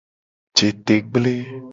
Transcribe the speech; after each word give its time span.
Jete 0.57 0.95
gble. 1.13 1.35